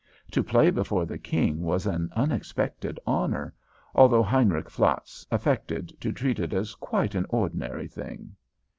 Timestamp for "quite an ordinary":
6.73-7.87